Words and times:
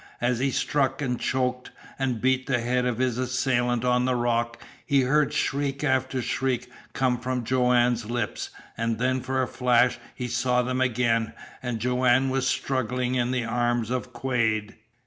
As 0.19 0.39
he 0.39 0.49
struck, 0.49 0.99
and 1.03 1.19
choked, 1.19 1.69
and 1.99 2.19
beat 2.19 2.47
the 2.47 2.59
head 2.59 2.87
of 2.87 2.97
his 2.97 3.19
assailant 3.19 3.85
on 3.85 4.05
the 4.05 4.15
rock, 4.15 4.59
he 4.83 5.01
heard 5.01 5.31
shriek 5.31 5.83
after 5.83 6.23
shriek 6.23 6.71
come 6.93 7.19
from 7.19 7.43
Joanne's 7.43 8.09
lips; 8.09 8.49
and 8.75 8.97
then 8.97 9.21
for 9.21 9.43
a 9.43 9.47
flash 9.47 9.99
he 10.15 10.27
saw 10.27 10.63
them 10.63 10.81
again, 10.81 11.33
and 11.61 11.79
Joanne 11.79 12.31
was 12.31 12.47
struggling 12.47 13.13
in 13.13 13.29
the 13.29 13.45
arms 13.45 13.91
of 13.91 14.11
Quade! 14.11 14.75